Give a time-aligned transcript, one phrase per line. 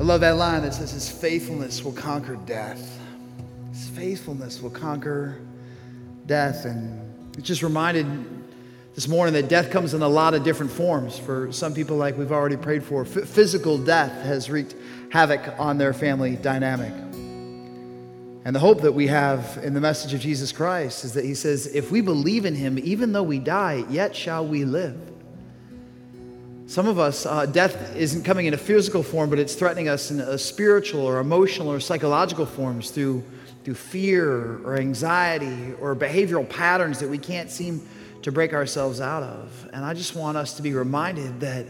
[0.00, 2.98] I love that line that says, His faithfulness will conquer death.
[3.70, 5.40] His faithfulness will conquer
[6.26, 6.64] death.
[6.64, 8.06] And it just reminded
[8.96, 11.16] this morning that death comes in a lot of different forms.
[11.16, 14.74] For some people, like we've already prayed for, F- physical death has wreaked
[15.10, 16.92] havoc on their family dynamic.
[18.44, 21.36] And the hope that we have in the message of Jesus Christ is that He
[21.36, 25.13] says, if we believe in Him, even though we die, yet shall we live.
[26.66, 30.10] Some of us, uh, death isn't coming in a physical form, but it's threatening us
[30.10, 33.22] in a spiritual or emotional or psychological forms through,
[33.64, 37.86] through fear or anxiety or behavioral patterns that we can't seem
[38.22, 39.68] to break ourselves out of.
[39.74, 41.66] And I just want us to be reminded that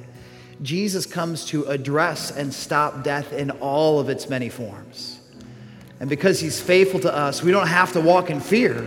[0.63, 5.19] Jesus comes to address and stop death in all of its many forms.
[5.99, 8.87] And because he's faithful to us, we don't have to walk in fear.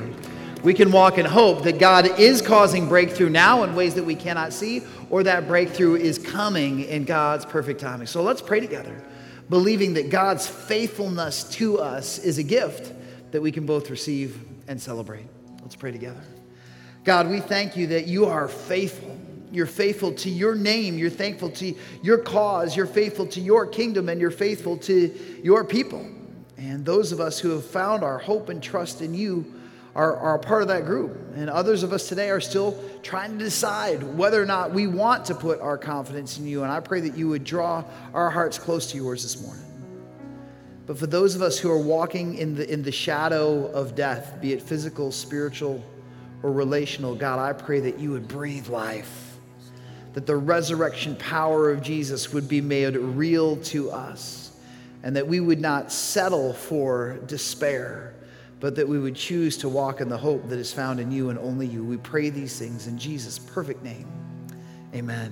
[0.63, 4.15] We can walk in hope that God is causing breakthrough now in ways that we
[4.15, 8.07] cannot see, or that breakthrough is coming in God's perfect timing.
[8.07, 9.01] So let's pray together,
[9.49, 12.91] believing that God's faithfulness to us is a gift
[13.31, 15.27] that we can both receive and celebrate.
[15.61, 16.21] Let's pray together.
[17.03, 19.15] God, we thank you that you are faithful.
[19.51, 20.97] You're faithful to your name.
[20.97, 22.75] You're thankful to your cause.
[22.75, 26.05] You're faithful to your kingdom, and you're faithful to your people.
[26.57, 29.53] And those of us who have found our hope and trust in you
[29.97, 31.17] are, are a part of that group.
[31.35, 35.25] And others of us today are still trying to decide whether or not we want
[35.25, 36.63] to put our confidence in you.
[36.63, 39.63] And I pray that you would draw our hearts close to yours this morning.
[40.85, 44.39] But for those of us who are walking in the, in the shadow of death,
[44.39, 45.83] be it physical, spiritual,
[46.43, 49.37] or relational, God, I pray that you would breathe life,
[50.13, 54.55] that the resurrection power of Jesus would be made real to us,
[55.03, 58.13] and that we would not settle for despair
[58.59, 61.29] but that we would choose to walk in the hope that is found in you
[61.29, 61.83] and only you.
[61.83, 64.07] We pray these things in Jesus' perfect name.
[64.95, 65.31] Amen.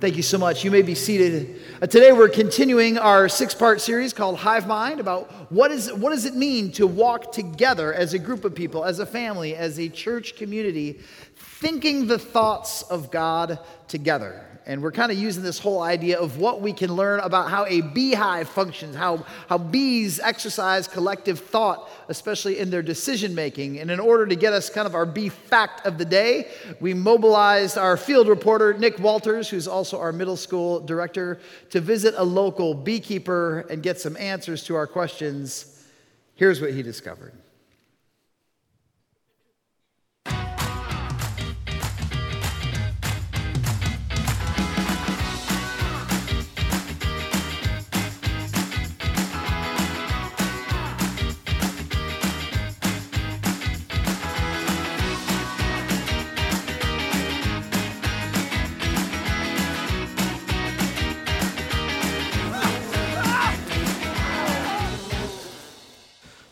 [0.00, 0.64] Thank you so much.
[0.64, 1.60] You may be seated.
[1.80, 6.24] Uh, today we're continuing our six-part series called Hive Mind about what, is, what does
[6.24, 9.88] it mean to walk together as a group of people, as a family, as a
[9.88, 11.00] church community,
[11.36, 13.58] thinking the thoughts of God
[13.88, 17.50] together and we're kind of using this whole idea of what we can learn about
[17.50, 23.78] how a beehive functions, how, how bees exercise collective thought, especially in their decision making.
[23.78, 26.48] And in order to get us kind of our bee fact of the day,
[26.80, 32.14] we mobilized our field reporter, Nick Walters, who's also our middle school director, to visit
[32.16, 35.84] a local beekeeper and get some answers to our questions.
[36.36, 37.32] Here's what he discovered.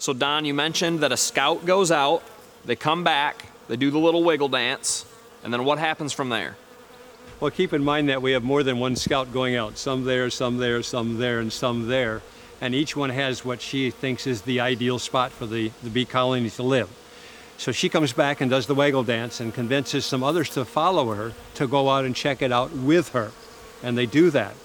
[0.03, 2.25] So, Don, you mentioned that a scout goes out,
[2.65, 5.07] they come back, they do the little wiggle dance,
[5.45, 6.57] and then what happens from there?
[7.39, 10.29] Well, keep in mind that we have more than one scout going out some there,
[10.29, 12.21] some there, some there, and some there.
[12.61, 16.05] And each one has what she thinks is the ideal spot for the, the bee
[16.05, 16.91] colony to live.
[17.57, 21.15] So she comes back and does the waggle dance and convinces some others to follow
[21.15, 23.31] her to go out and check it out with her.
[23.85, 24.57] And they do that.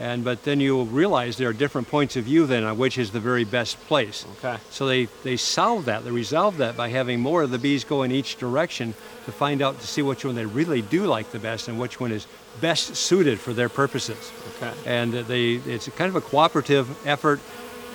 [0.00, 3.10] And but then you realize there are different points of view then on which is
[3.10, 4.24] the very best place.
[4.38, 4.56] Okay.
[4.70, 8.02] So they, they solve that, they resolve that by having more of the bees go
[8.02, 8.94] in each direction
[9.26, 12.00] to find out to see which one they really do like the best and which
[12.00, 12.26] one is
[12.62, 14.32] best suited for their purposes.
[14.56, 14.72] Okay.
[14.86, 17.38] And they it's kind of a cooperative effort,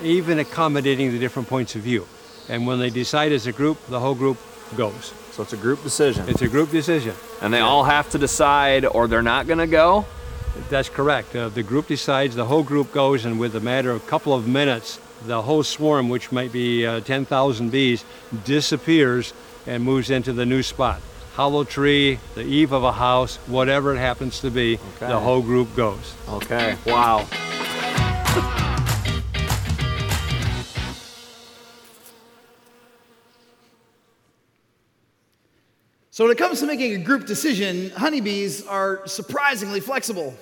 [0.03, 2.07] even accommodating the different points of view.
[2.49, 4.37] And when they decide as a group, the whole group
[4.77, 5.11] goes.
[5.31, 6.29] So it's a group decision.
[6.29, 7.15] It's a group decision.
[7.41, 10.05] And they all have to decide or they're not going to go?
[10.69, 11.35] That's correct.
[11.35, 14.33] Uh, the group decides, the whole group goes, and with a matter of a couple
[14.33, 18.03] of minutes, the whole swarm, which might be uh, 10,000 bees,
[18.43, 19.33] disappears
[19.67, 21.01] and moves into the new spot.
[21.33, 25.07] Hollow tree, the eave of a house, whatever it happens to be, Okay.
[25.07, 26.13] the whole group goes.
[26.29, 26.77] Okay.
[26.85, 27.27] Wow.
[36.15, 40.33] So, when it comes to making a group decision, honeybees are surprisingly flexible.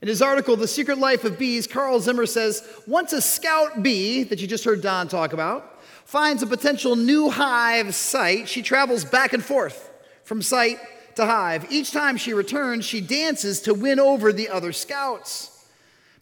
[0.00, 4.22] In his article, The Secret Life of Bees, Carl Zimmer says once a scout bee,
[4.22, 9.04] that you just heard Don talk about, finds a potential new hive site, she travels
[9.04, 9.90] back and forth
[10.22, 10.78] from site
[11.16, 11.66] to hive.
[11.72, 15.66] Each time she returns, she dances to win over the other scouts.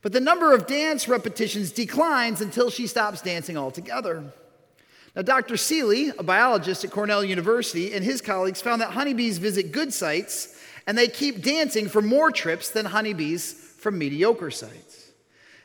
[0.01, 4.33] But the number of dance repetitions declines until she stops dancing altogether.
[5.17, 5.57] Now, Dr.
[5.57, 10.57] Seeley, a biologist at Cornell University, and his colleagues found that honeybees visit good sites
[10.87, 15.11] and they keep dancing for more trips than honeybees from mediocre sites.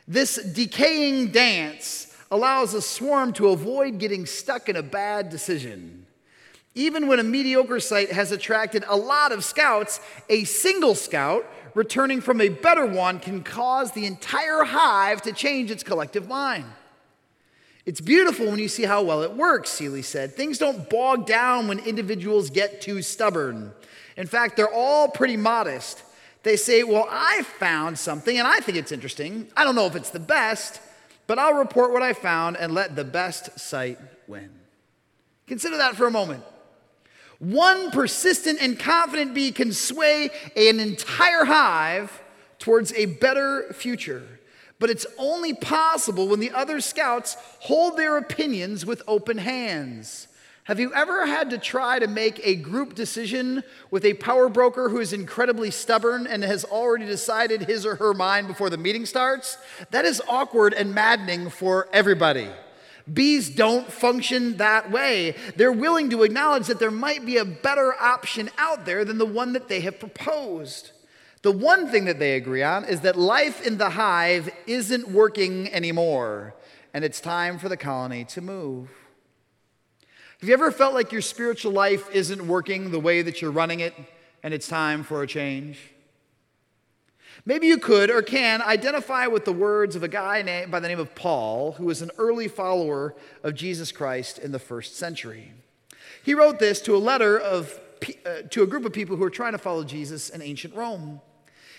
[0.06, 6.06] This decaying dance allows a swarm to avoid getting stuck in a bad decision.
[6.74, 12.20] Even when a mediocre site has attracted a lot of scouts, a single scout returning
[12.20, 16.66] from a better one can cause the entire hive to change its collective mind.
[17.86, 20.34] It's beautiful when you see how well it works, Seeley said.
[20.34, 23.72] Things don't bog down when individuals get too stubborn.
[24.16, 26.02] In fact, they're all pretty modest.
[26.42, 29.48] They say, Well, I found something and I think it's interesting.
[29.56, 30.80] I don't know if it's the best,
[31.28, 34.50] but I'll report what I found and let the best site win.
[35.46, 36.42] Consider that for a moment.
[37.38, 42.20] One persistent and confident bee can sway an entire hive
[42.58, 44.35] towards a better future.
[44.78, 50.28] But it's only possible when the other scouts hold their opinions with open hands.
[50.64, 53.62] Have you ever had to try to make a group decision
[53.92, 58.12] with a power broker who is incredibly stubborn and has already decided his or her
[58.12, 59.58] mind before the meeting starts?
[59.92, 62.48] That is awkward and maddening for everybody.
[63.10, 65.36] Bees don't function that way.
[65.54, 69.24] They're willing to acknowledge that there might be a better option out there than the
[69.24, 70.90] one that they have proposed.
[71.46, 75.72] The one thing that they agree on is that life in the hive isn't working
[75.72, 76.56] anymore,
[76.92, 78.88] and it's time for the colony to move.
[80.40, 83.78] Have you ever felt like your spiritual life isn't working the way that you're running
[83.78, 83.94] it,
[84.42, 85.78] and it's time for a change?
[87.44, 90.88] Maybe you could or can identify with the words of a guy named, by the
[90.88, 93.14] name of Paul, who was an early follower
[93.44, 95.52] of Jesus Christ in the first century.
[96.24, 97.80] He wrote this to a letter of,
[98.26, 101.20] uh, to a group of people who were trying to follow Jesus in ancient Rome.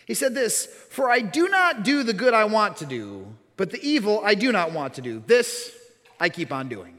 [0.07, 3.69] He said this For I do not do the good I want to do, but
[3.71, 5.21] the evil I do not want to do.
[5.27, 5.71] This
[6.19, 6.97] I keep on doing.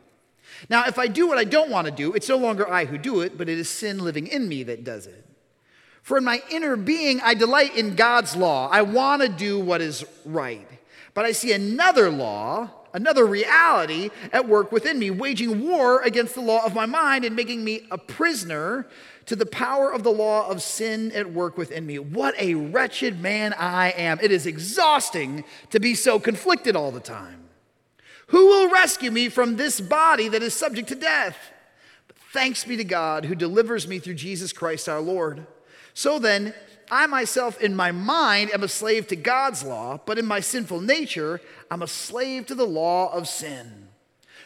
[0.68, 2.98] Now, if I do what I don't want to do, it's no longer I who
[2.98, 5.24] do it, but it is sin living in me that does it.
[6.02, 8.68] For in my inner being, I delight in God's law.
[8.70, 10.68] I want to do what is right.
[11.14, 16.40] But I see another law, another reality at work within me, waging war against the
[16.40, 18.86] law of my mind and making me a prisoner
[19.28, 21.98] to the power of the law of sin at work within me.
[21.98, 24.18] What a wretched man I am.
[24.22, 27.44] It is exhausting to be so conflicted all the time.
[28.28, 31.36] Who will rescue me from this body that is subject to death?
[32.06, 35.46] But thanks be to God who delivers me through Jesus Christ our Lord.
[35.92, 36.54] So then,
[36.90, 40.80] I myself in my mind am a slave to God's law, but in my sinful
[40.80, 43.88] nature, I'm a slave to the law of sin.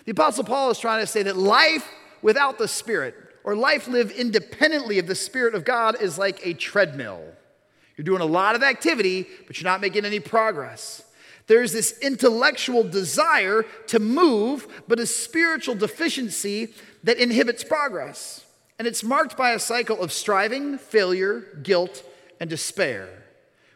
[0.06, 1.88] The Apostle Paul is trying to say that life
[2.20, 6.54] without the Spirit, or life lived independently of the Spirit of God, is like a
[6.54, 7.22] treadmill.
[7.96, 11.04] You're doing a lot of activity, but you're not making any progress.
[11.46, 16.68] There's this intellectual desire to move, but a spiritual deficiency
[17.04, 18.44] that inhibits progress.
[18.78, 22.04] And it's marked by a cycle of striving, failure, guilt,
[22.40, 23.08] and despair,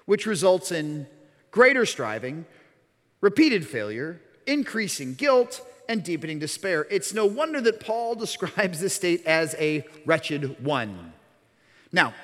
[0.04, 1.06] which results in
[1.50, 2.46] greater striving,
[3.20, 6.86] repeated failure, increasing guilt, and deepening despair.
[6.90, 11.12] It's no wonder that Paul describes this state as a wretched one.
[11.92, 12.14] Now,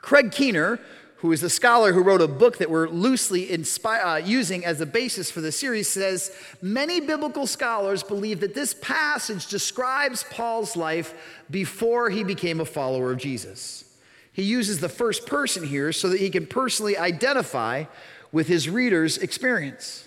[0.00, 0.78] Craig Keener,
[1.16, 4.80] who is a scholar who wrote a book that we're loosely inspi- uh, using as
[4.80, 6.32] a basis for the series, says
[6.62, 11.14] many biblical scholars believe that this passage describes Paul's life
[11.50, 13.84] before he became a follower of Jesus.
[14.32, 17.84] He uses the first person here so that he can personally identify
[18.30, 20.06] with his reader's experience.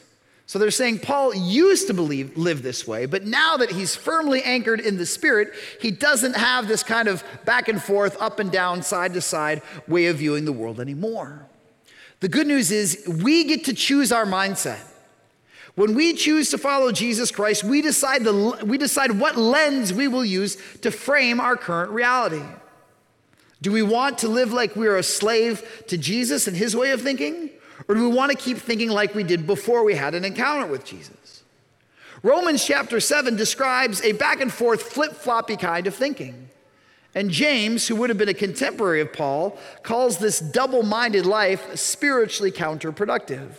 [0.51, 4.43] So they're saying Paul used to believe live this way, but now that he's firmly
[4.43, 8.51] anchored in the spirit, he doesn't have this kind of back and forth, up and
[8.51, 11.47] down, side to side way of viewing the world anymore.
[12.19, 14.81] The good news is we get to choose our mindset.
[15.75, 20.09] When we choose to follow Jesus Christ, we decide, the, we decide what lens we
[20.09, 22.43] will use to frame our current reality.
[23.61, 27.01] Do we want to live like we're a slave to Jesus and his way of
[27.01, 27.51] thinking?
[27.87, 30.65] Or do we want to keep thinking like we did before we had an encounter
[30.65, 31.43] with Jesus?
[32.23, 36.49] Romans chapter 7 describes a back and forth, flip floppy kind of thinking.
[37.15, 41.75] And James, who would have been a contemporary of Paul, calls this double minded life
[41.75, 43.49] spiritually counterproductive.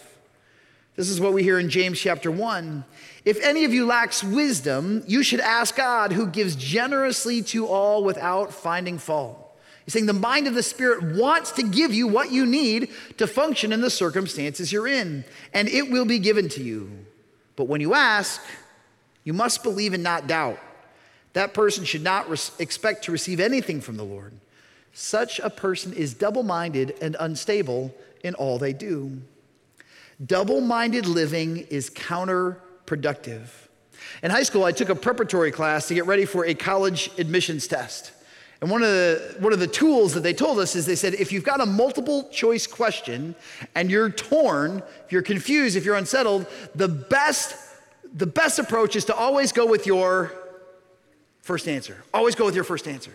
[0.94, 2.84] This is what we hear in James chapter 1.
[3.24, 8.04] If any of you lacks wisdom, you should ask God, who gives generously to all
[8.04, 9.41] without finding fault.
[9.84, 13.26] He's saying the mind of the Spirit wants to give you what you need to
[13.26, 16.90] function in the circumstances you're in, and it will be given to you.
[17.56, 18.40] But when you ask,
[19.24, 20.58] you must believe and not doubt.
[21.32, 24.34] That person should not res- expect to receive anything from the Lord.
[24.92, 29.22] Such a person is double minded and unstable in all they do.
[30.24, 33.48] Double minded living is counterproductive.
[34.22, 37.66] In high school, I took a preparatory class to get ready for a college admissions
[37.66, 38.12] test.
[38.62, 41.14] And one of, the, one of the tools that they told us is they said
[41.14, 43.34] if you've got a multiple choice question
[43.74, 47.56] and you're torn, if you're confused, if you're unsettled, the best,
[48.14, 50.32] the best approach is to always go with your
[51.40, 52.04] first answer.
[52.14, 53.10] Always go with your first answer.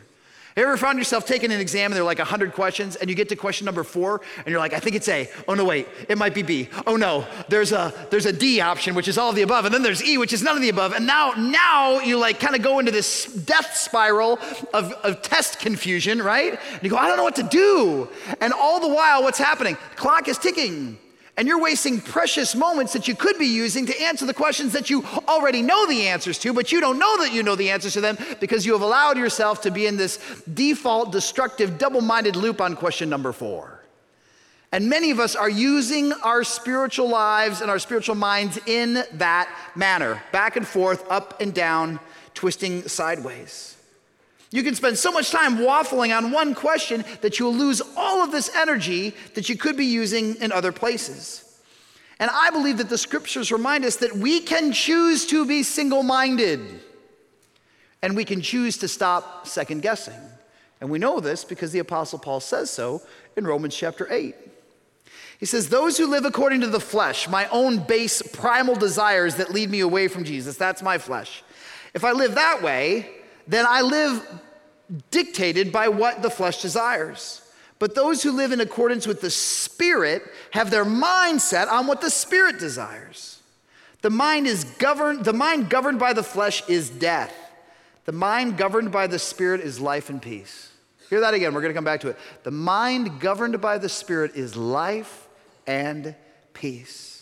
[0.57, 3.15] You ever found yourself taking an exam and there are like 100 questions and you
[3.15, 5.29] get to question number four and you're like, I think it's A.
[5.47, 6.67] Oh no, wait, it might be B.
[6.87, 9.65] Oh no, there's a, there's a D option, which is all of the above.
[9.65, 10.93] And then there's E, which is none of the above.
[10.93, 14.39] And now, now you like kind of go into this death spiral
[14.73, 16.59] of, of test confusion, right?
[16.73, 18.09] And you go, I don't know what to do.
[18.41, 19.77] And all the while, what's happening?
[19.95, 20.97] clock is ticking.
[21.37, 24.89] And you're wasting precious moments that you could be using to answer the questions that
[24.89, 27.93] you already know the answers to, but you don't know that you know the answers
[27.93, 30.17] to them because you have allowed yourself to be in this
[30.55, 33.83] default, destructive, double minded loop on question number four.
[34.71, 39.49] And many of us are using our spiritual lives and our spiritual minds in that
[39.75, 41.99] manner back and forth, up and down,
[42.33, 43.76] twisting sideways.
[44.51, 48.31] You can spend so much time waffling on one question that you'll lose all of
[48.31, 51.43] this energy that you could be using in other places.
[52.19, 56.01] And I believe that the scriptures remind us that we can choose to be single
[56.01, 56.61] minded
[58.01, 60.19] and we can choose to stop second guessing.
[60.79, 63.01] And we know this because the Apostle Paul says so
[63.35, 64.35] in Romans chapter 8.
[65.39, 69.51] He says, Those who live according to the flesh, my own base primal desires that
[69.51, 71.43] lead me away from Jesus, that's my flesh.
[71.93, 73.09] If I live that way,
[73.47, 74.41] then I live
[75.11, 77.41] dictated by what the flesh desires.
[77.79, 82.01] But those who live in accordance with the Spirit have their mind set on what
[82.01, 83.39] the Spirit desires.
[84.01, 87.33] The mind is governed, the mind governed by the flesh is death.
[88.05, 90.71] The mind governed by the Spirit is life and peace.
[91.09, 92.17] Hear that again, we're gonna come back to it.
[92.43, 95.27] The mind governed by the Spirit is life
[95.65, 96.15] and
[96.53, 97.16] peace.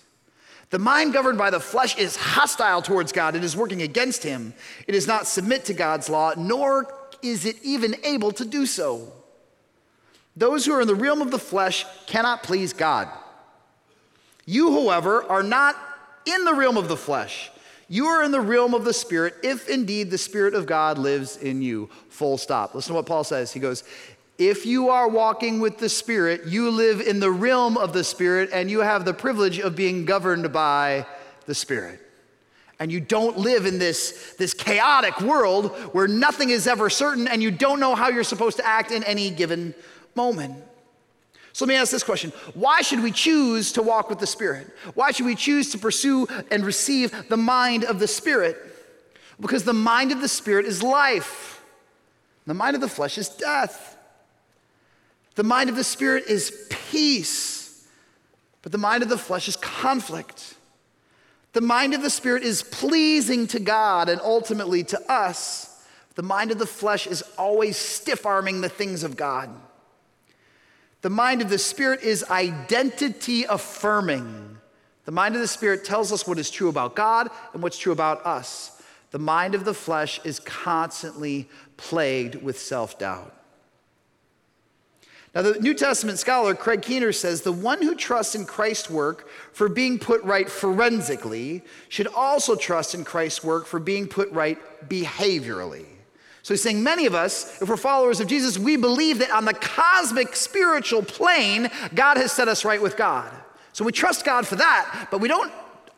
[0.75, 3.33] The mind governed by the flesh is hostile towards God.
[3.33, 4.53] It is working against Him.
[4.89, 9.13] It does not submit to God's law, nor is it even able to do so.
[10.35, 13.07] Those who are in the realm of the flesh cannot please God.
[14.45, 15.77] You, however, are not
[16.25, 17.51] in the realm of the flesh.
[17.87, 21.37] You are in the realm of the Spirit, if indeed the Spirit of God lives
[21.37, 21.89] in you.
[22.09, 22.75] Full stop.
[22.75, 23.53] Listen to what Paul says.
[23.53, 23.85] He goes,
[24.37, 28.49] if you are walking with the Spirit, you live in the realm of the Spirit
[28.51, 31.05] and you have the privilege of being governed by
[31.45, 32.01] the Spirit.
[32.79, 37.41] And you don't live in this, this chaotic world where nothing is ever certain and
[37.41, 39.73] you don't know how you're supposed to act in any given
[40.15, 40.61] moment.
[41.53, 44.67] So let me ask this question Why should we choose to walk with the Spirit?
[44.93, 48.57] Why should we choose to pursue and receive the mind of the Spirit?
[49.39, 51.63] Because the mind of the Spirit is life,
[52.45, 53.94] the mind of the flesh is death.
[55.35, 57.85] The mind of the Spirit is peace,
[58.61, 60.55] but the mind of the flesh is conflict.
[61.53, 65.83] The mind of the Spirit is pleasing to God and ultimately to us.
[66.15, 69.49] The mind of the flesh is always stiff arming the things of God.
[71.01, 74.57] The mind of the Spirit is identity affirming.
[75.03, 77.93] The mind of the Spirit tells us what is true about God and what's true
[77.93, 78.81] about us.
[79.11, 83.34] The mind of the flesh is constantly plagued with self doubt.
[85.35, 89.27] Now, the New Testament scholar Craig Keener says the one who trusts in Christ's work
[89.51, 94.57] for being put right forensically should also trust in Christ's work for being put right
[94.89, 95.87] behaviorally.
[96.41, 99.43] So he's saying many of us, if we're followers of Jesus, we believe that on
[99.43, 103.29] the cosmic spiritual plane, God has set us right with God.
[103.73, 105.51] So we trust God for that, but we don't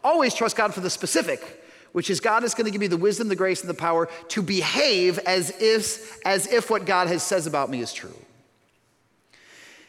[0.03, 2.97] always trust God for the specific, which is God is going to give me the
[2.97, 7.21] wisdom, the grace, and the power to behave as if, as if what God has
[7.21, 8.15] says about me is true.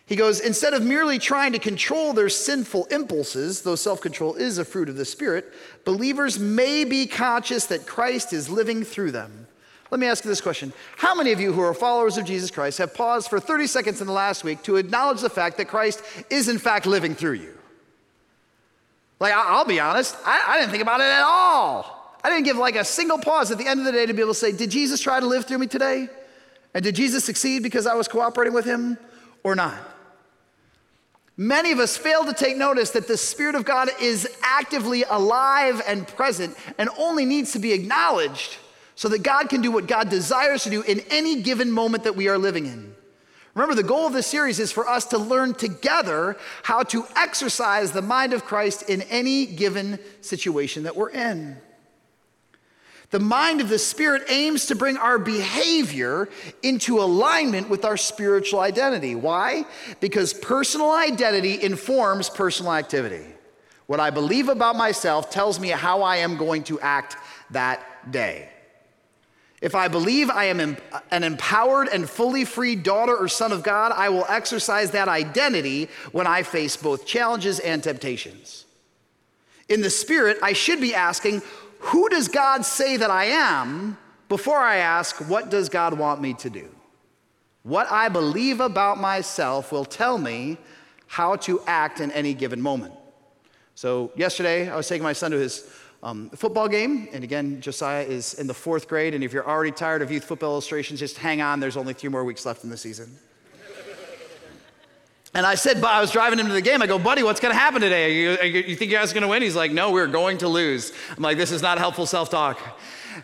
[0.08, 4.56] He goes, instead of merely trying to control their sinful impulses, though self control is
[4.56, 5.52] a fruit of the Spirit,
[5.84, 9.46] believers may be conscious that Christ is living through them.
[9.90, 12.50] Let me ask you this question How many of you who are followers of Jesus
[12.50, 15.68] Christ have paused for 30 seconds in the last week to acknowledge the fact that
[15.68, 17.52] Christ is, in fact, living through you?
[19.20, 22.16] Like, I'll be honest, I, I didn't think about it at all.
[22.24, 24.22] I didn't give like a single pause at the end of the day to be
[24.22, 26.08] able to say, Did Jesus try to live through me today?
[26.72, 28.96] And did Jesus succeed because I was cooperating with him
[29.44, 29.74] or not?
[31.40, 35.80] Many of us fail to take notice that the Spirit of God is actively alive
[35.86, 38.56] and present and only needs to be acknowledged
[38.96, 42.16] so that God can do what God desires to do in any given moment that
[42.16, 42.92] we are living in.
[43.54, 47.92] Remember, the goal of this series is for us to learn together how to exercise
[47.92, 51.56] the mind of Christ in any given situation that we're in.
[53.10, 56.28] The mind of the Spirit aims to bring our behavior
[56.62, 59.14] into alignment with our spiritual identity.
[59.14, 59.64] Why?
[60.00, 63.24] Because personal identity informs personal activity.
[63.86, 67.16] What I believe about myself tells me how I am going to act
[67.50, 68.50] that day.
[69.62, 70.76] If I believe I am
[71.10, 75.88] an empowered and fully free daughter or son of God, I will exercise that identity
[76.12, 78.66] when I face both challenges and temptations.
[79.68, 81.42] In the spirit, I should be asking,
[81.80, 83.98] Who does God say that I am?
[84.28, 86.68] before I ask, What does God want me to do?
[87.62, 90.58] What I believe about myself will tell me
[91.06, 92.94] how to act in any given moment.
[93.74, 95.70] So, yesterday, I was taking my son to his
[96.02, 97.08] um, football game.
[97.12, 99.14] And again, Josiah is in the fourth grade.
[99.14, 101.60] And if you're already tired of youth football illustrations, just hang on.
[101.60, 103.18] There's only three more weeks left in the season.
[105.34, 106.80] And I said, I was driving him to the game.
[106.80, 108.14] I go, buddy, what's going to happen today?
[108.14, 109.42] You, you think you guys are going to win?
[109.42, 110.92] He's like, no, we're going to lose.
[111.16, 112.58] I'm like, this is not helpful self talk.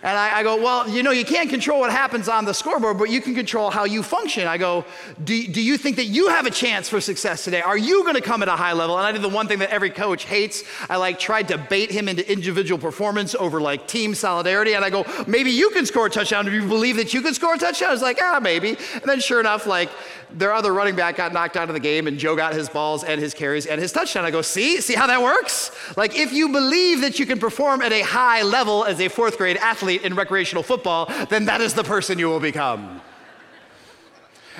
[0.02, 2.98] And I, I, go, well, you know, you can't control what happens on the scoreboard,
[2.98, 4.46] but you can control how you function.
[4.46, 4.84] I go,
[5.22, 7.60] do, do you think that you have a chance for success today?
[7.60, 8.96] Are you going to come at a high level?
[8.98, 10.64] And I did the one thing that every coach hates.
[10.88, 14.74] I like tried to bait him into individual performance over like team solidarity.
[14.74, 16.44] And I go, maybe you can score a touchdown.
[16.44, 17.90] Do you believe that you can score a touchdown?
[17.90, 18.70] I was like, ah, maybe.
[18.94, 19.90] And then sure enough, like
[20.34, 23.04] their other running back got knocked out of the game and Joe got his balls
[23.04, 24.24] and his carries and his touchdown.
[24.24, 25.70] I go, see, see how that works?
[25.96, 29.38] Like if you believe that you can perform at a high level as a fourth
[29.38, 33.00] grade athlete in recreational football, then that is the person you will become.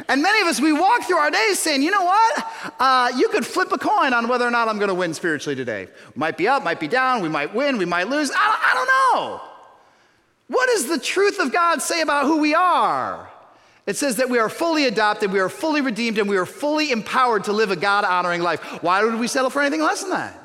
[0.09, 2.75] And many of us, we walk through our days saying, you know what?
[2.81, 5.55] Uh, you could flip a coin on whether or not I'm going to win spiritually
[5.55, 5.89] today.
[6.17, 8.31] Might be up, might be down, we might win, we might lose.
[8.31, 9.41] I, I don't know.
[10.49, 13.31] What does the truth of God say about who we are?
[13.87, 16.91] It says that we are fully adopted, we are fully redeemed, and we are fully
[16.91, 18.61] empowered to live a God honoring life.
[18.83, 20.44] Why would we settle for anything less than that?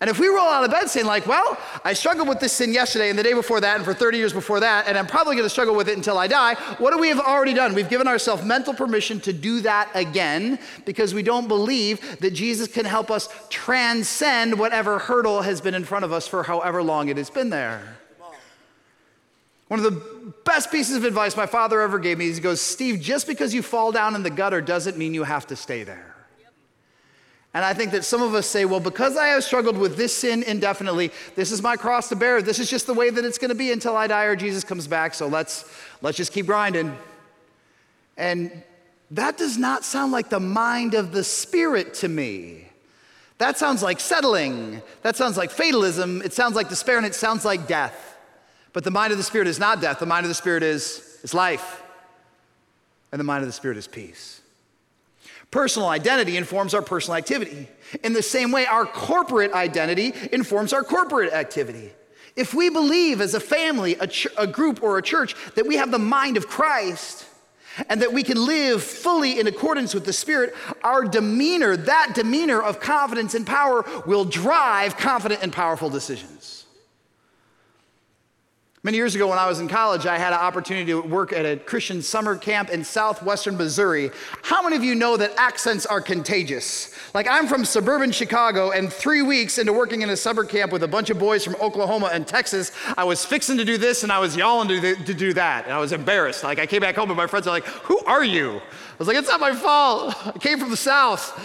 [0.00, 2.72] And if we roll out of bed saying, like, well, I struggled with this sin
[2.72, 5.36] yesterday and the day before that and for 30 years before that, and I'm probably
[5.36, 7.74] gonna struggle with it until I die, what do we have already done?
[7.74, 12.66] We've given ourselves mental permission to do that again because we don't believe that Jesus
[12.66, 17.10] can help us transcend whatever hurdle has been in front of us for however long
[17.10, 17.98] it has been there.
[19.68, 22.60] One of the best pieces of advice my father ever gave me is he goes,
[22.60, 25.84] Steve, just because you fall down in the gutter doesn't mean you have to stay
[25.84, 26.09] there.
[27.52, 30.16] And I think that some of us say, well, because I have struggled with this
[30.16, 32.42] sin indefinitely, this is my cross to bear.
[32.42, 34.62] This is just the way that it's going to be until I die or Jesus
[34.62, 35.14] comes back.
[35.14, 35.64] So let's,
[36.00, 36.96] let's just keep grinding.
[38.16, 38.62] And
[39.10, 42.68] that does not sound like the mind of the Spirit to me.
[43.38, 44.82] That sounds like settling.
[45.02, 46.22] That sounds like fatalism.
[46.22, 48.16] It sounds like despair and it sounds like death.
[48.72, 49.98] But the mind of the Spirit is not death.
[49.98, 51.82] The mind of the Spirit is, is life.
[53.10, 54.39] And the mind of the Spirit is peace.
[55.50, 57.68] Personal identity informs our personal activity.
[58.04, 61.90] In the same way, our corporate identity informs our corporate activity.
[62.36, 65.76] If we believe as a family, a, ch- a group, or a church that we
[65.76, 67.26] have the mind of Christ,
[67.88, 72.62] and that we can live fully in accordance with the Spirit, our demeanor, that demeanor
[72.62, 76.59] of confidence and power, will drive confident and powerful decisions.
[78.82, 81.44] Many years ago, when I was in college, I had an opportunity to work at
[81.44, 84.10] a Christian summer camp in southwestern Missouri.
[84.42, 86.94] How many of you know that accents are contagious?
[87.12, 90.82] Like, I'm from suburban Chicago, and three weeks into working in a summer camp with
[90.82, 94.10] a bunch of boys from Oklahoma and Texas, I was fixing to do this and
[94.10, 95.64] I was yawling to, to do that.
[95.64, 96.42] And I was embarrassed.
[96.42, 98.52] Like, I came back home and my friends are like, Who are you?
[98.52, 98.62] I
[98.98, 100.16] was like, It's not my fault.
[100.26, 101.38] I came from the South.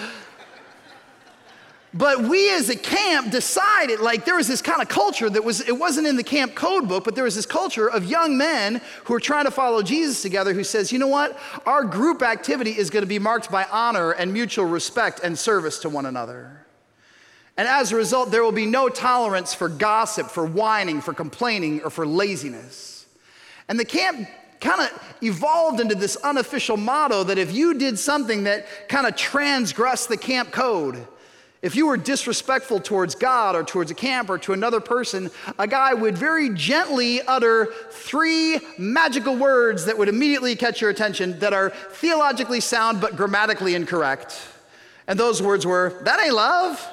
[1.97, 5.61] But we as a camp decided, like there was this kind of culture that was,
[5.61, 8.81] it wasn't in the camp code book, but there was this culture of young men
[9.05, 11.39] who are trying to follow Jesus together who says, you know what?
[11.65, 15.79] Our group activity is going to be marked by honor and mutual respect and service
[15.79, 16.65] to one another.
[17.55, 21.81] And as a result, there will be no tolerance for gossip, for whining, for complaining,
[21.81, 23.05] or for laziness.
[23.69, 24.27] And the camp
[24.59, 29.15] kind of evolved into this unofficial motto that if you did something that kind of
[29.15, 31.07] transgressed the camp code,
[31.65, 35.65] if you were disrespectful towards God or towards a camp or to another person, a
[35.65, 41.53] guy would very gently utter three magical words that would immediately catch your attention that
[41.53, 44.39] are theologically sound but grammatically incorrect.
[45.07, 46.87] And those words were, That ain't love.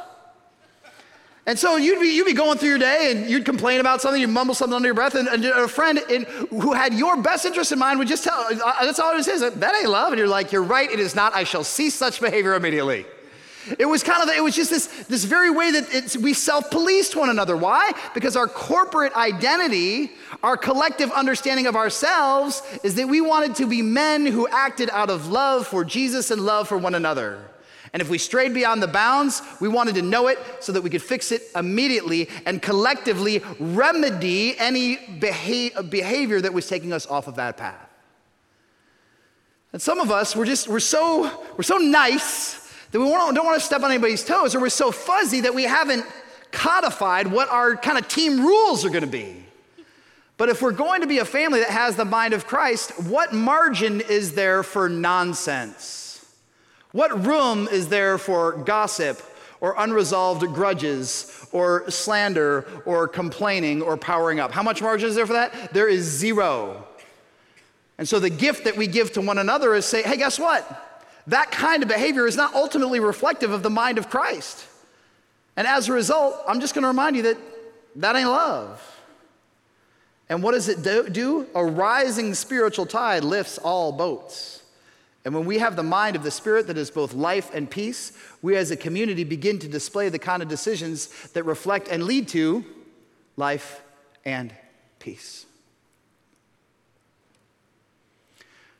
[1.44, 4.22] And so you'd be, you'd be going through your day and you'd complain about something,
[4.22, 7.44] you'd mumble something under your breath, and, and a friend in, who had your best
[7.44, 10.14] interest in mind would just tell, uh, that's all it is, that ain't love.
[10.14, 11.34] And you're like, you're right, it is not.
[11.34, 13.04] I shall cease such behavior immediately.
[13.78, 17.14] It was kind of, it was just this, this very way that we self policed
[17.14, 17.56] one another.
[17.56, 17.92] Why?
[18.14, 23.80] Because our corporate identity, our collective understanding of ourselves, is that we wanted to be
[23.80, 27.48] men who acted out of love for Jesus and love for one another.
[27.92, 30.88] And if we strayed beyond the bounds, we wanted to know it so that we
[30.88, 37.36] could fix it immediately and collectively remedy any behavior that was taking us off of
[37.36, 37.90] that path.
[39.72, 42.61] And some of us, we're just, we're so, we're so nice
[42.92, 45.64] that we don't want to step on anybody's toes, or we're so fuzzy that we
[45.64, 46.06] haven't
[46.52, 49.44] codified what our kind of team rules are going to be.
[50.36, 53.32] But if we're going to be a family that has the mind of Christ, what
[53.32, 56.24] margin is there for nonsense?
[56.92, 59.22] What room is there for gossip
[59.60, 64.52] or unresolved grudges or slander or complaining or powering up?
[64.52, 65.72] How much margin is there for that?
[65.72, 66.86] There is zero.
[67.96, 70.91] And so the gift that we give to one another is say, hey, guess what?
[71.26, 74.66] That kind of behavior is not ultimately reflective of the mind of Christ.
[75.56, 77.38] And as a result, I'm just going to remind you that
[77.96, 78.80] that ain't love.
[80.28, 80.82] And what does it
[81.12, 81.46] do?
[81.54, 84.62] A rising spiritual tide lifts all boats.
[85.24, 88.12] And when we have the mind of the Spirit that is both life and peace,
[88.40, 92.28] we as a community begin to display the kind of decisions that reflect and lead
[92.28, 92.64] to
[93.36, 93.82] life
[94.24, 94.52] and
[94.98, 95.46] peace.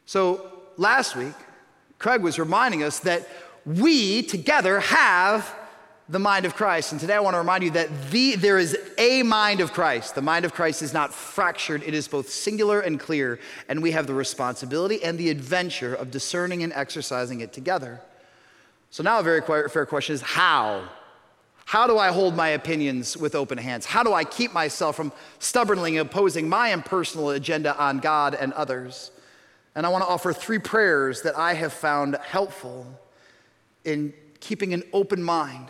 [0.07, 1.35] So last week,
[2.02, 3.28] Craig was reminding us that
[3.64, 5.54] we together have
[6.08, 6.90] the mind of Christ.
[6.90, 10.16] And today I want to remind you that the, there is a mind of Christ.
[10.16, 13.38] The mind of Christ is not fractured, it is both singular and clear.
[13.68, 18.00] And we have the responsibility and the adventure of discerning and exercising it together.
[18.90, 20.88] So now a very fair question is how?
[21.66, 23.86] How do I hold my opinions with open hands?
[23.86, 29.12] How do I keep myself from stubbornly opposing my impersonal agenda on God and others?
[29.74, 32.87] And I want to offer three prayers that I have found helpful
[33.85, 35.68] in keeping an open mind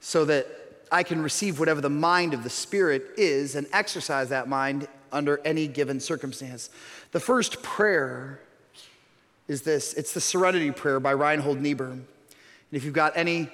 [0.00, 0.46] so that
[0.90, 5.40] I can receive whatever the mind of the Spirit is and exercise that mind under
[5.44, 6.70] any given circumstance.
[7.12, 8.40] The first prayer
[9.48, 11.90] is this it's the Serenity Prayer by Reinhold Niebuhr.
[11.90, 12.06] And
[12.72, 13.48] if you've got any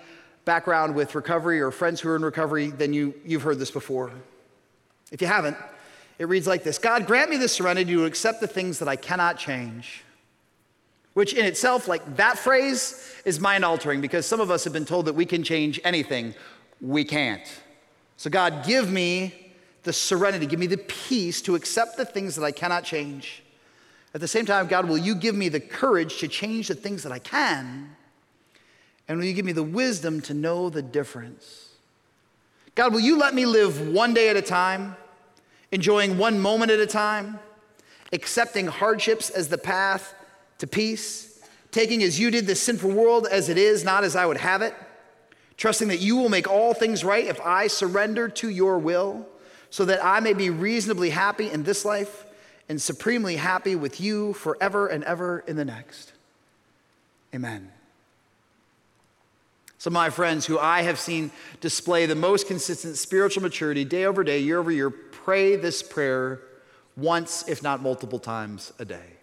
[0.45, 4.11] background with recovery or friends who are in recovery, then you, you've heard this before.
[5.13, 5.57] If you haven't,
[6.21, 8.95] it reads like this God, grant me the serenity to accept the things that I
[8.95, 10.05] cannot change
[11.15, 14.85] which in itself, like that phrase, is mind altering because some of us have been
[14.85, 16.35] told that we can change anything.
[16.81, 17.43] We can't.
[18.17, 19.53] So, God, give me
[19.83, 23.43] the serenity, give me the peace to accept the things that I cannot change.
[24.15, 27.03] At the same time, God, will you give me the courage to change the things
[27.03, 27.97] that I can?
[29.09, 31.71] And will you give me the wisdom to know the difference?
[32.75, 34.97] God, will you let me live one day at a time,
[35.73, 37.39] enjoying one moment at a time,
[38.13, 40.15] accepting hardships as the path
[40.59, 44.27] to peace, taking as you did the sinful world as it is, not as I
[44.27, 44.75] would have it,
[45.57, 49.27] trusting that you will make all things right if I surrender to your will,
[49.71, 52.27] so that I may be reasonably happy in this life
[52.69, 56.13] and supremely happy with you forever and ever in the next.
[57.35, 57.71] Amen.
[59.81, 61.31] Some of my friends who I have seen
[61.63, 66.43] display the most consistent spiritual maturity day over day, year over year, pray this prayer
[66.99, 69.15] once, if not multiple times a day.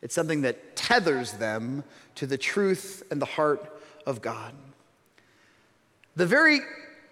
[0.00, 1.82] It's something that tethers them
[2.14, 4.54] to the truth and the heart of God.
[6.14, 6.60] The very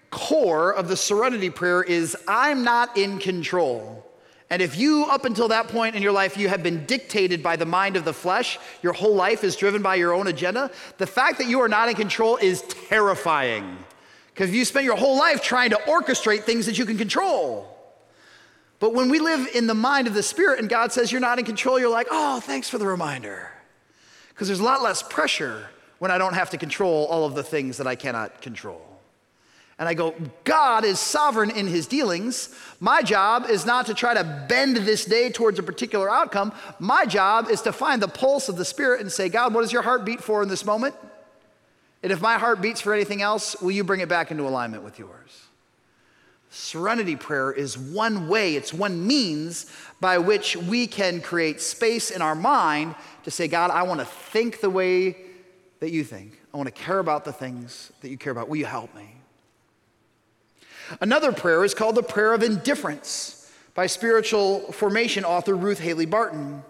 [0.09, 4.09] core of the serenity prayer is I'm not in control.
[4.53, 7.55] And if you, up until that point in your life, you have been dictated by
[7.55, 11.07] the mind of the flesh, your whole life is driven by your own agenda, the
[11.07, 13.75] fact that you are not in control is terrifying.
[14.27, 17.75] Because you spend your whole life trying to orchestrate things that you can control.
[18.77, 21.39] But when we live in the mind of the Spirit and God says you're not
[21.39, 23.49] in control, you're like, oh, thanks for the reminder.
[24.29, 27.43] Because there's a lot less pressure when I don't have to control all of the
[27.43, 28.92] things that I cannot control.
[29.79, 32.55] And I go, God is sovereign in his dealings.
[32.79, 36.53] My job is not to try to bend this day towards a particular outcome.
[36.79, 39.73] My job is to find the pulse of the Spirit and say, God, what does
[39.73, 40.95] your heart beat for in this moment?
[42.03, 44.83] And if my heart beats for anything else, will you bring it back into alignment
[44.83, 45.43] with yours?
[46.51, 49.65] Serenity prayer is one way, it's one means
[49.99, 54.05] by which we can create space in our mind to say, God, I want to
[54.05, 55.17] think the way
[55.79, 56.39] that you think.
[56.53, 58.49] I want to care about the things that you care about.
[58.49, 59.15] Will you help me?
[61.01, 66.63] Another prayer is called the prayer of indifference by spiritual formation author Ruth Haley Barton.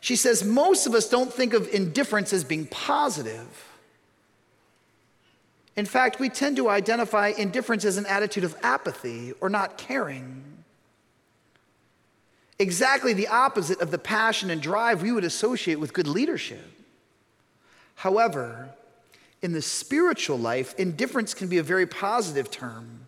[0.00, 3.66] She says, Most of us don't think of indifference as being positive.
[5.76, 10.44] In fact, we tend to identify indifference as an attitude of apathy or not caring.
[12.58, 16.70] Exactly the opposite of the passion and drive we would associate with good leadership.
[17.94, 18.68] However,
[19.40, 22.99] in the spiritual life, indifference can be a very positive term,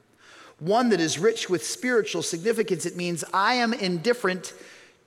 [0.62, 2.86] one that is rich with spiritual significance.
[2.86, 4.54] It means I am indifferent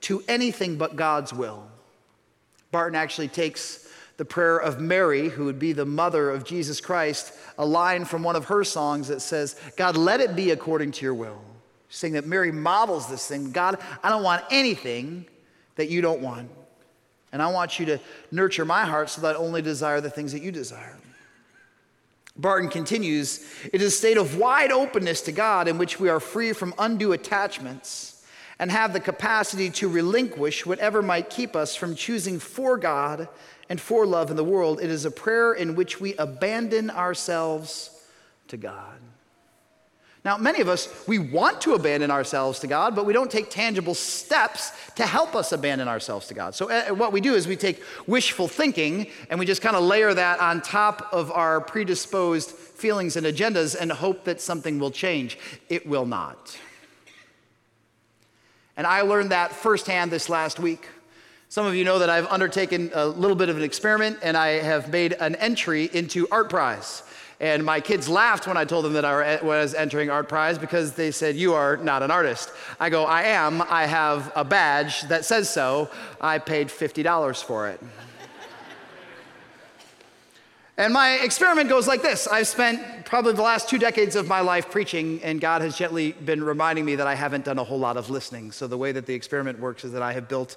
[0.02, 1.66] to anything but God's will.
[2.70, 3.88] Barton actually takes
[4.18, 8.22] the prayer of Mary, who would be the mother of Jesus Christ, a line from
[8.22, 11.40] one of her songs that says, God, let it be according to your will.
[11.88, 15.26] Saying that Mary models this thing God, I don't want anything
[15.76, 16.50] that you don't want.
[17.32, 20.32] And I want you to nurture my heart so that I only desire the things
[20.32, 20.96] that you desire.
[22.38, 26.20] Barton continues It is a state of wide openness to God in which we are
[26.20, 28.24] free from undue attachments
[28.58, 33.28] and have the capacity to relinquish whatever might keep us from choosing for God
[33.68, 34.80] and for love in the world.
[34.80, 37.90] It is a prayer in which we abandon ourselves
[38.48, 38.98] to God.
[40.26, 43.48] Now, many of us, we want to abandon ourselves to God, but we don't take
[43.48, 46.52] tangible steps to help us abandon ourselves to God.
[46.52, 49.84] So, uh, what we do is we take wishful thinking and we just kind of
[49.84, 54.90] layer that on top of our predisposed feelings and agendas and hope that something will
[54.90, 55.38] change.
[55.68, 56.58] It will not.
[58.76, 60.88] And I learned that firsthand this last week.
[61.50, 64.58] Some of you know that I've undertaken a little bit of an experiment and I
[64.58, 67.04] have made an entry into Art Prize.
[67.38, 70.92] And my kids laughed when I told them that I was entering Art Prize because
[70.92, 72.50] they said, You are not an artist.
[72.80, 73.60] I go, I am.
[73.62, 75.90] I have a badge that says so.
[76.18, 77.80] I paid $50 for it.
[80.78, 84.40] and my experiment goes like this I've spent probably the last two decades of my
[84.40, 87.78] life preaching, and God has gently been reminding me that I haven't done a whole
[87.78, 88.50] lot of listening.
[88.50, 90.56] So the way that the experiment works is that I have built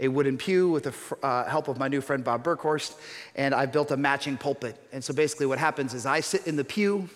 [0.00, 2.94] a wooden pew with the uh, help of my new friend Bob Burkhorst,
[3.34, 4.76] and I built a matching pulpit.
[4.92, 7.08] And so basically, what happens is I sit in the pew.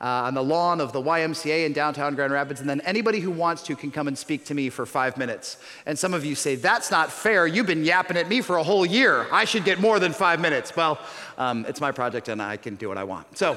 [0.00, 3.32] Uh, on the lawn of the YMCA in downtown Grand Rapids, and then anybody who
[3.32, 5.56] wants to can come and speak to me for five minutes.
[5.86, 7.48] And some of you say, That's not fair.
[7.48, 9.26] You've been yapping at me for a whole year.
[9.32, 10.76] I should get more than five minutes.
[10.76, 11.00] Well,
[11.36, 13.36] um, it's my project, and I can do what I want.
[13.36, 13.56] So,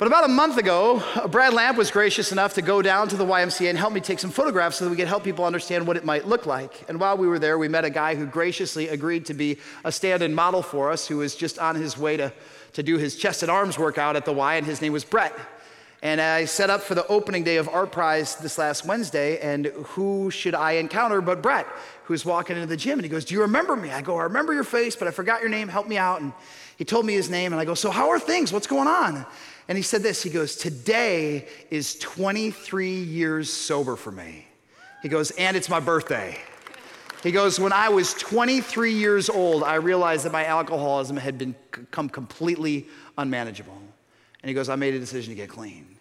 [0.00, 3.26] but about a month ago, Brad Lamp was gracious enough to go down to the
[3.26, 5.94] YMCA and help me take some photographs so that we could help people understand what
[5.94, 6.88] it might look like.
[6.88, 9.92] And while we were there, we met a guy who graciously agreed to be a
[9.92, 12.32] stand in model for us, who was just on his way to,
[12.72, 15.38] to do his chest and arms workout at the Y, and his name was Brett.
[16.02, 19.66] And I set up for the opening day of Art Prize this last Wednesday, and
[19.66, 21.66] who should I encounter but Brett,
[22.04, 23.90] who's walking into the gym, and he goes, Do you remember me?
[23.90, 26.22] I go, I remember your face, but I forgot your name, help me out.
[26.22, 26.32] And
[26.78, 28.50] he told me his name, and I go, So how are things?
[28.50, 29.26] What's going on?
[29.70, 34.46] And he said this He goes, Today is 23 years sober for me.
[35.00, 36.36] He goes, And it's my birthday.
[37.22, 42.08] He goes, When I was 23 years old, I realized that my alcoholism had become
[42.08, 43.80] completely unmanageable.
[44.42, 45.99] And he goes, I made a decision to get clean.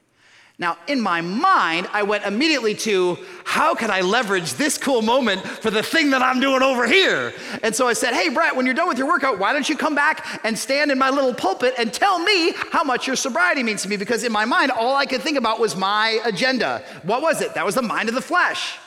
[0.59, 5.41] Now, in my mind, I went immediately to how can I leverage this cool moment
[5.41, 7.33] for the thing that I'm doing over here?
[7.63, 9.77] And so I said, Hey, Brett, when you're done with your workout, why don't you
[9.77, 13.63] come back and stand in my little pulpit and tell me how much your sobriety
[13.63, 13.95] means to me?
[13.95, 16.83] Because in my mind, all I could think about was my agenda.
[17.03, 17.53] What was it?
[17.53, 18.77] That was the mind of the flesh.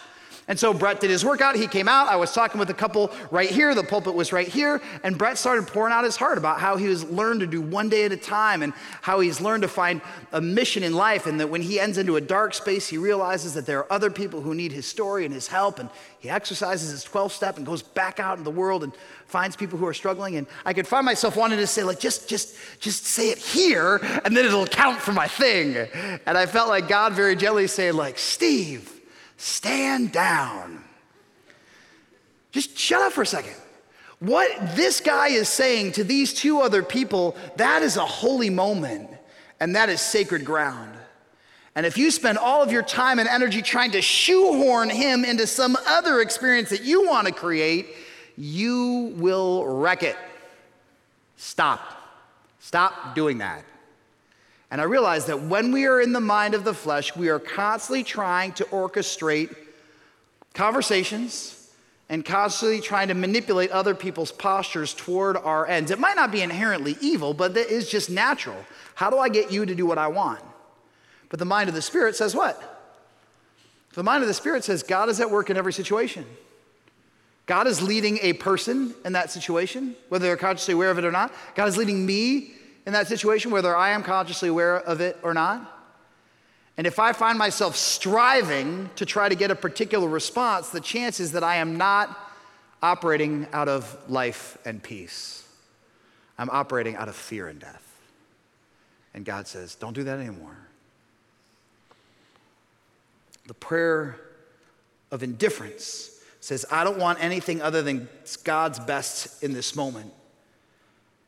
[0.48, 1.54] And so Brett did his workout.
[1.54, 2.08] He came out.
[2.08, 3.74] I was talking with a couple right here.
[3.74, 4.82] The pulpit was right here.
[5.04, 7.88] And Brett started pouring out his heart about how he has learned to do one
[7.88, 10.00] day at a time and how he's learned to find
[10.32, 11.26] a mission in life.
[11.26, 14.10] And that when he ends into a dark space, he realizes that there are other
[14.10, 15.78] people who need his story and his help.
[15.78, 18.92] And he exercises his 12 step and goes back out in the world and
[19.26, 20.36] finds people who are struggling.
[20.36, 24.00] And I could find myself wanting to say, like, just, just, just say it here
[24.24, 25.76] and then it'll count for my thing.
[26.26, 28.91] And I felt like God very gently saying, like, Steve,
[29.42, 30.84] stand down.
[32.52, 33.56] Just shut up for a second.
[34.20, 39.10] What this guy is saying to these two other people, that is a holy moment
[39.58, 40.96] and that is sacred ground.
[41.74, 45.48] And if you spend all of your time and energy trying to shoehorn him into
[45.48, 47.88] some other experience that you want to create,
[48.36, 50.16] you will wreck it.
[51.36, 51.80] Stop.
[52.60, 53.64] Stop doing that.
[54.72, 57.38] And I realize that when we are in the mind of the flesh, we are
[57.38, 59.54] constantly trying to orchestrate
[60.54, 61.70] conversations
[62.08, 65.90] and constantly trying to manipulate other people's postures toward our ends.
[65.90, 68.56] It might not be inherently evil, but it is just natural.
[68.94, 70.40] How do I get you to do what I want?
[71.28, 72.88] But the mind of the Spirit says what?
[73.92, 76.24] The mind of the Spirit says God is at work in every situation.
[77.44, 81.12] God is leading a person in that situation, whether they're consciously aware of it or
[81.12, 81.30] not.
[81.54, 82.54] God is leading me
[82.86, 85.68] in that situation, whether I am consciously aware of it or not.
[86.76, 91.20] And if I find myself striving to try to get a particular response, the chance
[91.20, 92.18] is that I am not
[92.82, 95.46] operating out of life and peace.
[96.38, 97.86] I'm operating out of fear and death.
[99.14, 100.56] And God says, don't do that anymore.
[103.46, 104.18] The prayer
[105.10, 108.08] of indifference says, I don't want anything other than
[108.44, 110.12] God's best in this moment.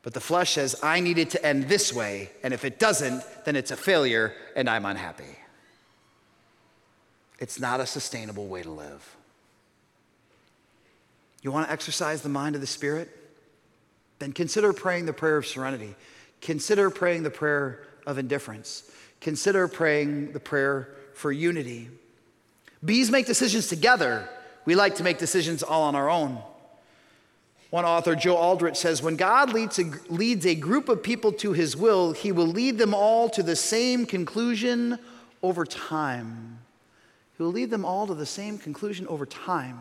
[0.04, 3.24] But the flesh says, I need it to end this way, and if it doesn't,
[3.46, 5.38] then it's a failure and I'm unhappy.
[7.38, 9.16] It's not a sustainable way to live.
[11.40, 13.08] You want to exercise the mind of the Spirit?
[14.18, 15.94] Then consider praying the prayer of serenity.
[16.42, 18.90] Consider praying the prayer of indifference.
[19.22, 21.88] Consider praying the prayer for unity.
[22.84, 24.28] Bees make decisions together.
[24.66, 26.42] We like to make decisions all on our own.
[27.74, 31.52] One author, Joe Aldrich, says When God leads a, leads a group of people to
[31.54, 34.96] his will, he will lead them all to the same conclusion
[35.42, 36.60] over time.
[37.36, 39.80] He will lead them all to the same conclusion over time.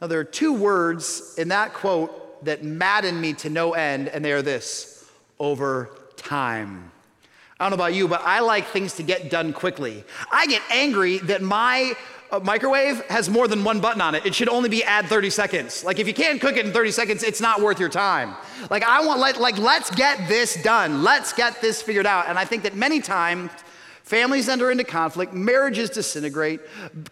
[0.00, 4.24] Now, there are two words in that quote that madden me to no end, and
[4.24, 6.90] they are this over time.
[7.60, 10.02] I don't know about you, but I like things to get done quickly.
[10.32, 11.94] I get angry that my
[12.42, 14.26] microwave has more than one button on it.
[14.26, 15.84] It should only be add 30 seconds.
[15.84, 18.34] Like if you can't cook it in 30 seconds, it's not worth your time.
[18.70, 21.02] Like I want like, like let's get this done.
[21.02, 22.28] Let's get this figured out.
[22.28, 23.50] And I think that many times
[24.06, 26.60] Families enter into conflict, marriages disintegrate,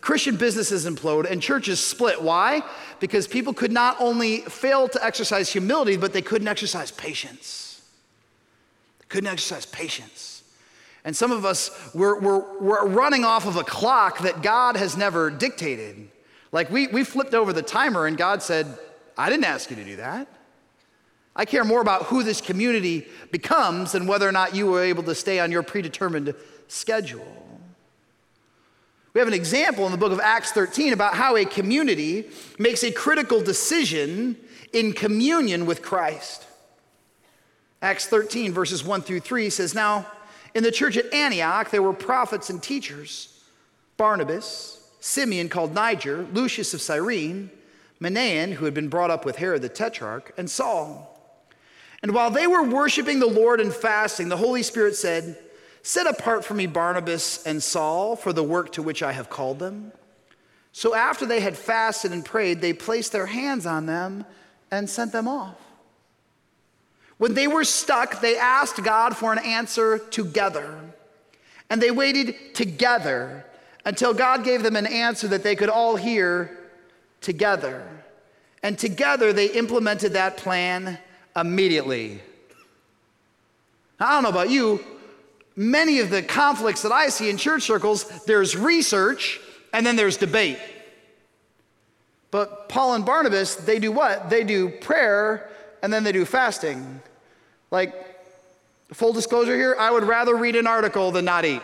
[0.00, 2.22] Christian businesses implode, and churches split.
[2.22, 2.62] Why?
[3.00, 7.82] Because people could not only fail to exercise humility, but they couldn't exercise patience.
[9.00, 10.33] They couldn't exercise patience.
[11.04, 14.96] And some of us, we're, we're, we're running off of a clock that God has
[14.96, 16.08] never dictated.
[16.50, 18.78] Like we, we flipped over the timer, and God said,
[19.16, 20.28] I didn't ask you to do that.
[21.36, 25.02] I care more about who this community becomes than whether or not you were able
[25.02, 26.34] to stay on your predetermined
[26.68, 27.44] schedule.
[29.12, 32.82] We have an example in the book of Acts 13 about how a community makes
[32.82, 34.36] a critical decision
[34.72, 36.46] in communion with Christ.
[37.82, 40.06] Acts 13, verses 1 through 3 says, Now,
[40.54, 43.30] in the church at Antioch, there were prophets and teachers
[43.96, 47.50] Barnabas, Simeon called Niger, Lucius of Cyrene,
[48.00, 51.10] Manaen, who had been brought up with Herod the Tetrarch, and Saul.
[52.02, 55.38] And while they were worshiping the Lord and fasting, the Holy Spirit said,
[55.82, 59.58] Set apart for me Barnabas and Saul for the work to which I have called
[59.58, 59.92] them.
[60.72, 64.24] So after they had fasted and prayed, they placed their hands on them
[64.70, 65.56] and sent them off.
[67.18, 70.78] When they were stuck, they asked God for an answer together.
[71.70, 73.44] And they waited together
[73.84, 76.58] until God gave them an answer that they could all hear
[77.20, 77.86] together.
[78.62, 80.98] And together they implemented that plan
[81.36, 82.20] immediately.
[84.00, 84.84] I don't know about you,
[85.56, 89.40] many of the conflicts that I see in church circles, there's research
[89.72, 90.58] and then there's debate.
[92.30, 94.28] But Paul and Barnabas, they do what?
[94.28, 95.50] They do prayer
[95.84, 97.00] and then they do fasting.
[97.70, 97.94] Like,
[98.92, 101.62] full disclosure here, I would rather read an article than not eat.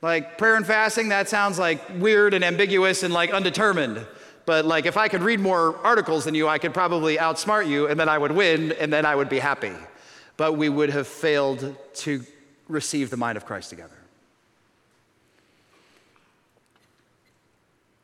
[0.00, 4.06] Like, prayer and fasting, that sounds like weird and ambiguous and like undetermined.
[4.46, 7.88] But like, if I could read more articles than you, I could probably outsmart you
[7.88, 9.72] and then I would win and then I would be happy
[10.36, 12.24] but we would have failed to
[12.68, 13.96] receive the mind of Christ together.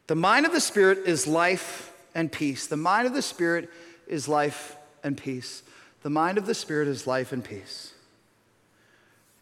[0.06, 2.66] The mind of the Spirit is life and peace.
[2.66, 3.70] The mind of the Spirit
[4.06, 5.62] is life and peace.
[6.02, 7.92] The mind of the Spirit is life and peace.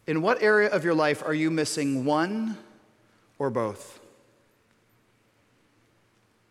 [0.07, 2.57] In what area of your life are you missing one
[3.39, 4.01] or both?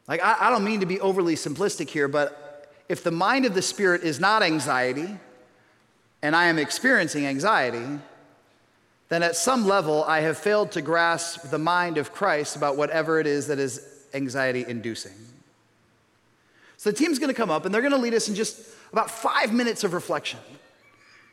[0.08, 3.54] Like, I, I don't mean to be overly simplistic here, but if the mind of
[3.54, 5.18] the Spirit is not anxiety,
[6.22, 8.00] and I am experiencing anxiety,
[9.10, 13.20] then at some level I have failed to grasp the mind of Christ about whatever
[13.20, 15.14] it is that is anxiety inducing.
[16.78, 18.62] So the team's gonna come up and they're gonna lead us in just
[18.92, 20.40] about five minutes of reflection.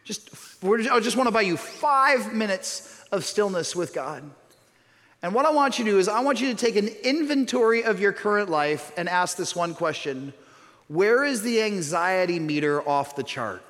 [0.05, 0.31] Just,
[0.63, 4.29] I just wanna buy you five minutes of stillness with God.
[5.23, 7.83] And what I want you to do is, I want you to take an inventory
[7.83, 10.35] of your current life and ask this one question
[10.89, 13.63] Where is the anxiety meter off the chart?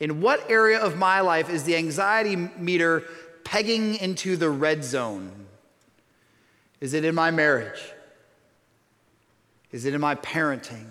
[0.00, 3.04] In what area of my life is the anxiety meter
[3.44, 5.30] pegging into the red zone?
[6.80, 7.80] Is it in my marriage?
[9.74, 10.86] Is it in my parenting?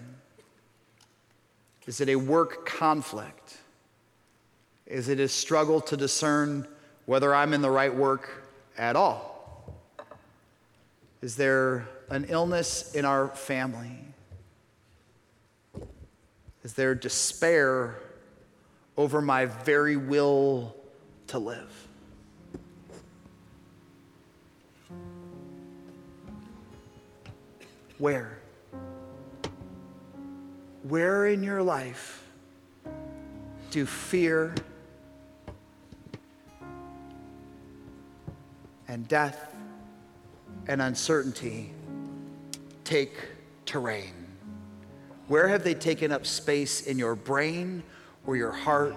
[1.86, 3.58] Is it a work conflict?
[4.86, 6.68] Is it a struggle to discern
[7.06, 8.44] whether I'm in the right work
[8.78, 9.74] at all?
[11.22, 14.00] Is there an illness in our family?
[16.66, 17.96] Is there despair
[18.98, 20.76] over my very will
[21.28, 21.88] to live.
[27.98, 28.43] Where?
[30.84, 32.28] Where in your life
[33.72, 34.54] do fear
[38.88, 39.56] and death
[40.68, 41.72] and uncertainty
[42.84, 43.14] take
[43.66, 44.14] terrain?
[45.28, 47.84] Where have they taken up space in your brain
[48.26, 48.96] or your heart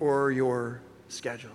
[0.00, 1.50] or your schedule.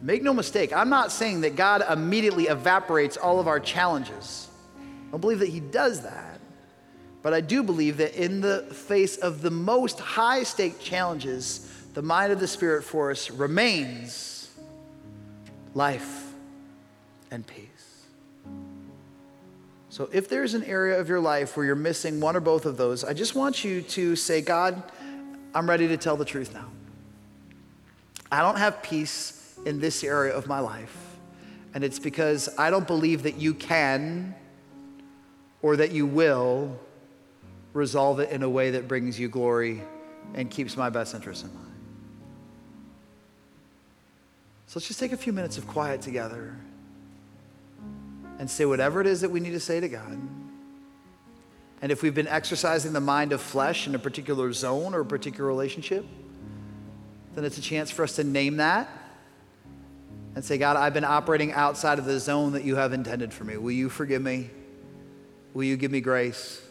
[0.00, 4.48] Make no mistake, I'm not saying that God immediately evaporates all of our challenges.
[5.08, 6.31] I don't believe that He does that.
[7.22, 12.02] But I do believe that in the face of the most high stake challenges, the
[12.02, 14.50] mind of the Spirit for us remains
[15.74, 16.32] life
[17.30, 17.68] and peace.
[19.88, 22.76] So if there's an area of your life where you're missing one or both of
[22.76, 24.82] those, I just want you to say, God,
[25.54, 26.66] I'm ready to tell the truth now.
[28.30, 30.96] I don't have peace in this area of my life.
[31.74, 34.34] And it's because I don't believe that you can
[35.60, 36.78] or that you will
[37.72, 39.82] resolve it in a way that brings you glory
[40.34, 41.66] and keeps my best interests in mind.
[44.66, 46.56] So let's just take a few minutes of quiet together
[48.38, 50.18] and say whatever it is that we need to say to God.
[51.82, 55.04] And if we've been exercising the mind of flesh in a particular zone or a
[55.04, 56.06] particular relationship,
[57.34, 58.88] then it's a chance for us to name that
[60.34, 63.44] and say, God, I've been operating outside of the zone that you have intended for
[63.44, 63.56] me.
[63.56, 64.50] Will you forgive me?
[65.52, 66.62] Will you give me grace?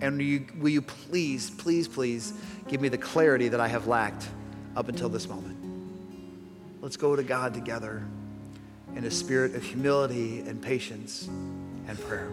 [0.00, 2.32] And will you, will you please, please, please
[2.68, 4.28] give me the clarity that I have lacked
[4.76, 5.56] up until this moment?
[6.82, 8.02] Let's go to God together
[8.94, 11.28] in a spirit of humility and patience
[11.88, 12.30] and prayer.